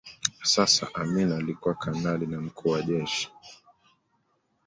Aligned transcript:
Sasa 0.43 0.89
Amin 0.93 1.31
alikuwa 1.31 1.75
kanali 1.75 2.25
na 2.27 2.41
mkuu 2.41 2.69
wa 2.69 2.81
jeshi 2.81 3.31